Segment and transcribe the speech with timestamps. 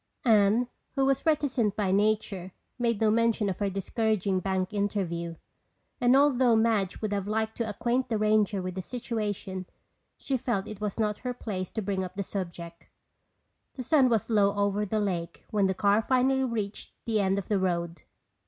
[0.25, 5.35] Anne who was reticent by nature, made no mention of her discouraging bank interview,
[5.99, 9.67] and although Madge would have liked to acquaint the ranger with the situation,
[10.17, 12.89] she felt it was not her place to bring up the subject.
[13.75, 17.47] The sun was low over the lake when the car finally reached the end of
[17.47, 18.01] the road.